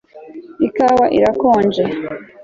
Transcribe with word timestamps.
Ikawa 0.67 1.05
irakonje 1.17 1.83